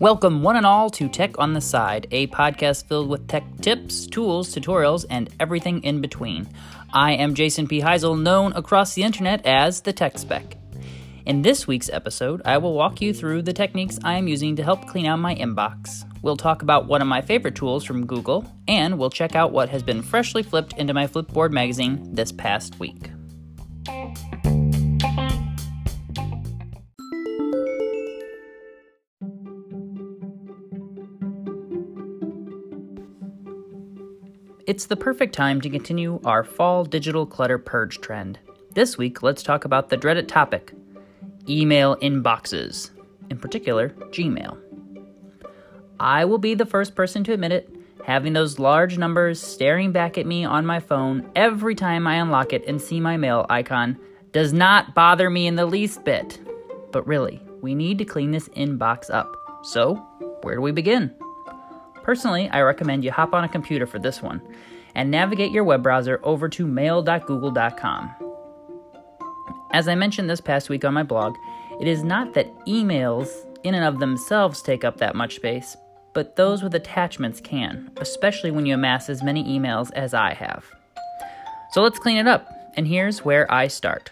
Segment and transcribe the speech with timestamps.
[0.00, 4.06] Welcome, one and all, to Tech on the Side, a podcast filled with tech tips,
[4.06, 6.48] tools, tutorials, and everything in between.
[6.90, 7.82] I am Jason P.
[7.82, 10.56] Heisel, known across the internet as the Tech Spec.
[11.26, 14.64] In this week's episode, I will walk you through the techniques I am using to
[14.64, 16.10] help clean out my inbox.
[16.22, 19.68] We'll talk about one of my favorite tools from Google, and we'll check out what
[19.68, 23.10] has been freshly flipped into my Flipboard magazine this past week.
[34.70, 38.38] It's the perfect time to continue our fall digital clutter purge trend.
[38.72, 40.72] This week, let's talk about the dreaded topic
[41.48, 42.90] email inboxes,
[43.30, 44.56] in particular, Gmail.
[45.98, 47.68] I will be the first person to admit it,
[48.04, 52.52] having those large numbers staring back at me on my phone every time I unlock
[52.52, 53.98] it and see my mail icon
[54.30, 56.40] does not bother me in the least bit.
[56.92, 59.34] But really, we need to clean this inbox up.
[59.64, 59.96] So,
[60.42, 61.12] where do we begin?
[62.10, 64.42] Personally, I recommend you hop on a computer for this one
[64.96, 68.14] and navigate your web browser over to mail.google.com.
[69.70, 71.36] As I mentioned this past week on my blog,
[71.80, 73.28] it is not that emails
[73.62, 75.76] in and of themselves take up that much space,
[76.12, 80.64] but those with attachments can, especially when you amass as many emails as I have.
[81.70, 84.10] So let's clean it up, and here's where I start.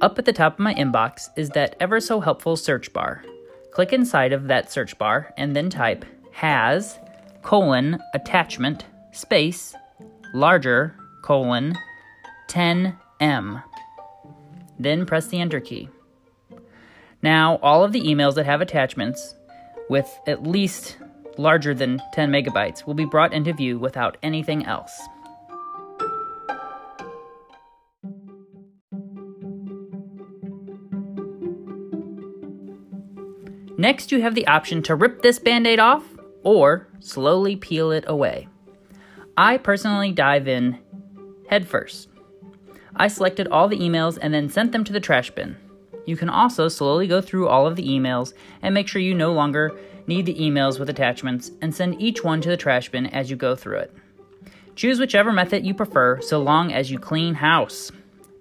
[0.00, 3.22] Up at the top of my inbox is that ever so helpful search bar.
[3.70, 6.98] Click inside of that search bar and then type has
[7.42, 9.74] colon attachment space
[10.34, 11.76] larger colon
[12.48, 13.62] 10m.
[14.78, 15.88] Then press the enter key.
[17.22, 19.34] Now, all of the emails that have attachments
[19.88, 20.98] with at least
[21.36, 25.00] larger than 10 megabytes will be brought into view without anything else.
[33.76, 36.02] Next, you have the option to rip this band aid off
[36.42, 38.48] or slowly peel it away.
[39.36, 40.78] I personally dive in
[41.48, 42.08] headfirst.
[42.96, 45.56] I selected all the emails and then sent them to the trash bin.
[46.06, 48.32] You can also slowly go through all of the emails
[48.62, 52.40] and make sure you no longer need the emails with attachments and send each one
[52.40, 53.94] to the trash bin as you go through it.
[54.74, 57.92] Choose whichever method you prefer so long as you clean house.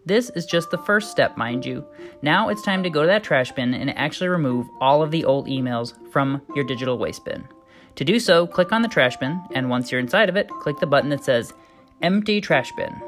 [0.05, 1.85] This is just the first step, mind you.
[2.21, 5.25] Now it's time to go to that trash bin and actually remove all of the
[5.25, 7.45] old emails from your digital waste bin.
[7.97, 10.77] To do so, click on the trash bin, and once you're inside of it, click
[10.79, 11.51] the button that says
[12.03, 13.01] Empty Trash Bin.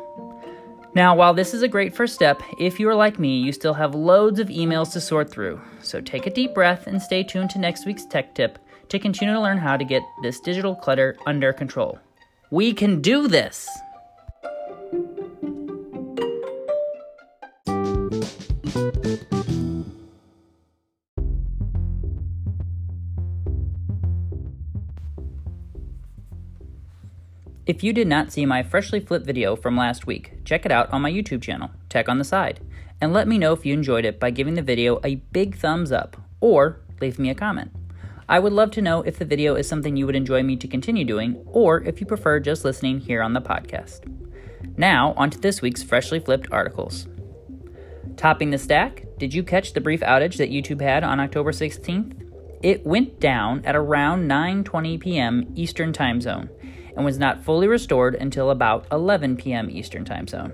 [0.96, 3.76] Now, while this is a great first step, if you are like me, you still
[3.76, 5.62] have loads of emails to sort through.
[5.84, 8.58] So take a deep breath and stay tuned to next week's tech tip
[8.90, 12.00] to continue to learn how to get this digital clutter under control.
[12.50, 13.70] We can do this!
[27.70, 30.92] If you did not see my freshly flipped video from last week, check it out
[30.92, 32.62] on my YouTube channel, Tech on the Side,
[33.00, 35.92] and let me know if you enjoyed it by giving the video a big thumbs
[35.92, 37.72] up or leave me a comment.
[38.28, 40.68] I would love to know if the video is something you would enjoy me to
[40.68, 44.12] continue doing, or if you prefer just listening here on the podcast.
[44.76, 47.08] Now, on to this week's freshly flipped articles.
[48.18, 52.16] Topping the stack, did you catch the brief outage that YouTube had on October 16th?
[52.64, 55.54] It went down at around 9:20 p.m.
[55.56, 56.50] Eastern Time Zone
[57.00, 59.70] and was not fully restored until about 11 p.m.
[59.70, 60.52] Eastern Time Zone.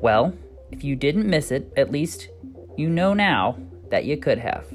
[0.00, 0.32] Well,
[0.70, 2.30] if you didn't miss it, at least
[2.78, 3.58] you know now
[3.90, 4.66] that you could have.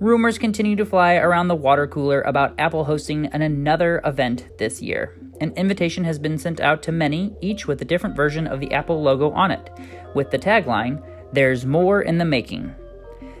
[0.00, 4.82] Rumors continue to fly around the water cooler about Apple hosting an another event this
[4.82, 5.18] year.
[5.40, 8.70] An invitation has been sent out to many, each with a different version of the
[8.74, 9.70] Apple logo on it,
[10.14, 12.74] with the tagline, There's more in the making.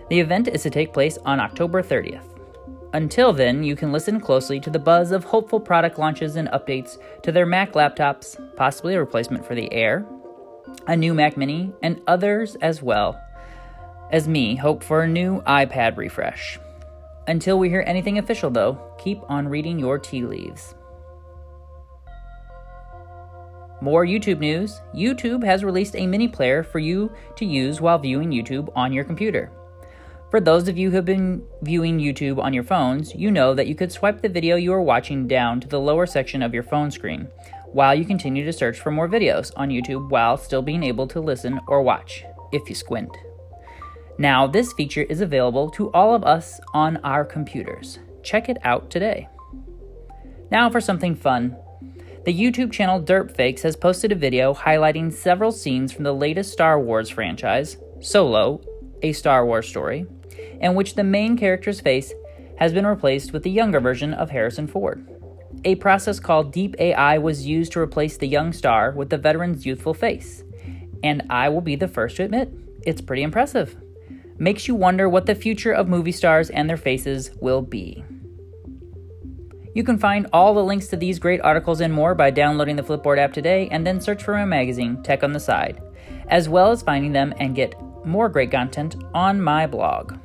[0.08, 2.39] The event is to take place on October 30th.
[2.92, 6.98] Until then, you can listen closely to the buzz of hopeful product launches and updates
[7.22, 10.04] to their Mac laptops, possibly a replacement for the Air,
[10.88, 13.20] a new Mac Mini, and others as well.
[14.10, 16.58] As me, hope for a new iPad refresh.
[17.28, 20.74] Until we hear anything official, though, keep on reading your tea leaves.
[23.80, 28.30] More YouTube news YouTube has released a mini player for you to use while viewing
[28.30, 29.52] YouTube on your computer.
[30.30, 33.66] For those of you who have been viewing YouTube on your phones, you know that
[33.66, 36.62] you could swipe the video you are watching down to the lower section of your
[36.62, 37.26] phone screen
[37.72, 41.20] while you continue to search for more videos on YouTube while still being able to
[41.20, 43.10] listen or watch, if you squint.
[44.18, 47.98] Now, this feature is available to all of us on our computers.
[48.22, 49.28] Check it out today.
[50.52, 51.56] Now for something fun.
[52.24, 56.78] The YouTube channel Derpfakes has posted a video highlighting several scenes from the latest Star
[56.78, 58.60] Wars franchise, Solo,
[59.02, 60.06] a Star Wars story,
[60.60, 62.12] in which the main character's face
[62.58, 65.06] has been replaced with the younger version of Harrison Ford.
[65.64, 69.66] A process called Deep AI was used to replace the young star with the veteran's
[69.66, 70.44] youthful face.
[71.02, 72.52] And I will be the first to admit,
[72.86, 73.76] it's pretty impressive.
[74.38, 78.04] Makes you wonder what the future of movie stars and their faces will be.
[79.74, 82.82] You can find all the links to these great articles and more by downloading the
[82.82, 85.80] Flipboard app today and then search for my magazine, Tech on the Side,
[86.28, 87.74] as well as finding them and get
[88.04, 90.16] more great content on my blog.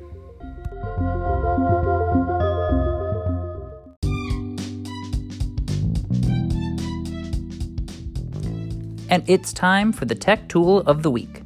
[9.08, 11.42] And it's time for the tech tool of the week.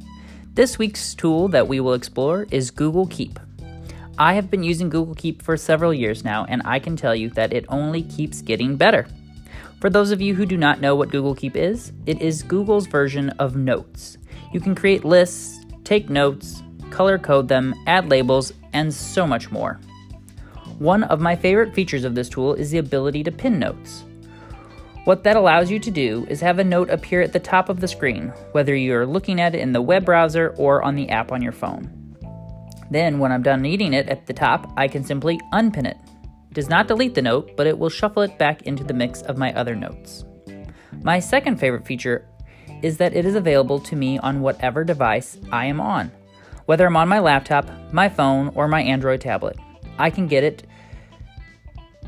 [0.53, 3.39] This week's tool that we will explore is Google Keep.
[4.17, 7.29] I have been using Google Keep for several years now, and I can tell you
[7.31, 9.07] that it only keeps getting better.
[9.79, 12.87] For those of you who do not know what Google Keep is, it is Google's
[12.87, 14.17] version of Notes.
[14.53, 19.79] You can create lists, take notes, color code them, add labels, and so much more.
[20.79, 24.03] One of my favorite features of this tool is the ability to pin notes.
[25.03, 27.79] What that allows you to do is have a note appear at the top of
[27.79, 31.31] the screen, whether you're looking at it in the web browser or on the app
[31.31, 31.97] on your phone.
[32.91, 35.97] Then, when I'm done reading it at the top, I can simply unpin it.
[36.51, 39.23] It does not delete the note, but it will shuffle it back into the mix
[39.23, 40.23] of my other notes.
[41.01, 42.27] My second favorite feature
[42.83, 46.11] is that it is available to me on whatever device I am on.
[46.65, 49.57] Whether I'm on my laptop, my phone, or my Android tablet,
[49.97, 50.67] I can get it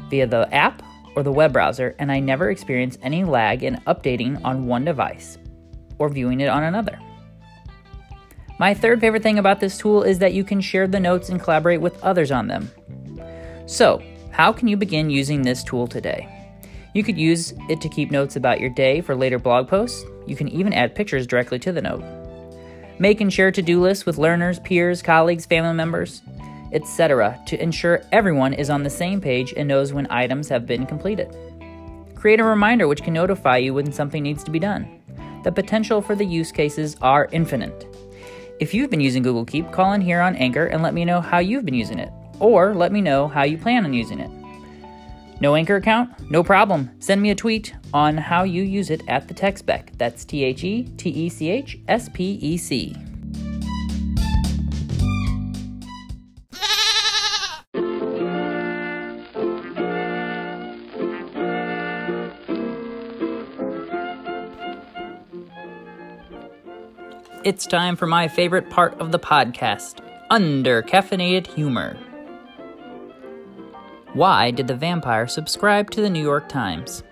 [0.10, 0.84] via the app
[1.16, 5.38] or the web browser, and I never experience any lag in updating on one device
[5.98, 7.00] or viewing it on another.
[8.60, 11.42] My third favorite thing about this tool is that you can share the notes and
[11.42, 12.70] collaborate with others on them.
[13.66, 14.02] So,
[14.32, 16.28] how can you begin using this tool today?
[16.94, 20.06] You could use it to keep notes about your day for later blog posts.
[20.28, 22.04] You can even add pictures directly to the note.
[23.00, 26.22] Make and share to do lists with learners, peers, colleagues, family members,
[26.74, 30.86] etc., to ensure everyone is on the same page and knows when items have been
[30.86, 31.36] completed.
[32.16, 35.00] Create a reminder which can notify you when something needs to be done.
[35.44, 37.86] The potential for the use cases are infinite.
[38.60, 41.20] If you've been using Google Keep, call in here on Anchor and let me know
[41.20, 44.32] how you've been using it, or let me know how you plan on using it.
[45.42, 46.32] No Anchor account?
[46.32, 46.90] No problem.
[47.00, 49.92] Send me a tweet on how you use it at the Tech Spec.
[49.98, 52.96] That's T H E T E C H S P E C.
[67.44, 70.00] It's time for my favorite part of the podcast
[70.30, 71.98] under caffeinated humor.
[74.14, 77.04] Why did the vampire subscribe to the New York Times?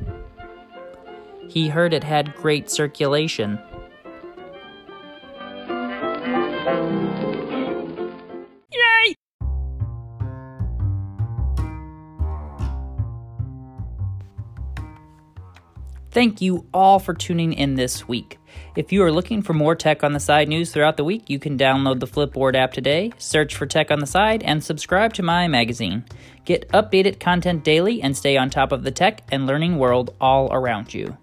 [1.50, 3.60] He heard it had great circulation.
[16.12, 18.38] Thank you all for tuning in this week.
[18.76, 21.40] If you are looking for more Tech on the Side news throughout the week, you
[21.40, 25.24] can download the Flipboard app today, search for Tech on the Side, and subscribe to
[25.24, 26.04] my magazine.
[26.44, 30.54] Get updated content daily and stay on top of the tech and learning world all
[30.54, 31.18] around you.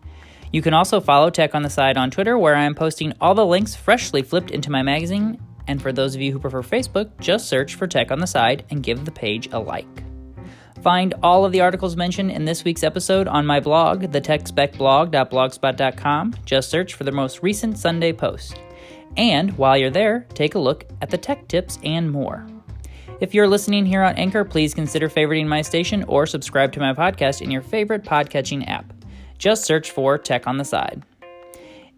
[0.53, 3.35] You can also follow Tech on the Side on Twitter, where I am posting all
[3.35, 5.39] the links freshly flipped into my magazine.
[5.67, 8.65] And for those of you who prefer Facebook, just search for Tech on the Side
[8.71, 10.08] and give the page a like.
[10.83, 16.35] Find all of the articles mentioned in this week's episode on my blog, thetechspecblog.blogspot.com.
[16.45, 18.61] Just search for the most recent Sunday post.
[19.17, 22.47] And while you're there, take a look at the tech tips and more.
[23.21, 26.93] If you're listening here on Anchor, please consider favoriting my station or subscribe to my
[26.93, 28.93] podcast in your favorite podcatching app.
[29.39, 31.03] Just search for Tech on the Side.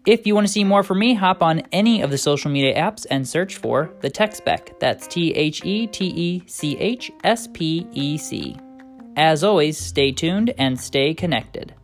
[0.07, 2.75] If you want to see more from me, hop on any of the social media
[2.75, 4.79] apps and search for the Tech Spec.
[4.79, 8.57] That's T H E T E C H S P E C.
[9.21, 11.75] As always, stay tuned and stay connected.